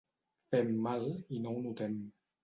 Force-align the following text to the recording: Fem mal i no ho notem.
Fem 0.53 0.71
mal 0.87 1.05
i 1.37 1.41
no 1.43 1.53
ho 1.57 1.59
notem. 1.67 1.93